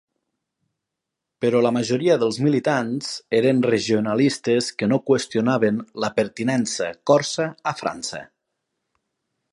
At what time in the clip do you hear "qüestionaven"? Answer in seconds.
5.11-5.79